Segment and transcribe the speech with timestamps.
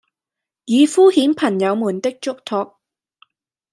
[0.65, 2.79] 以敷衍朋友們的囑托，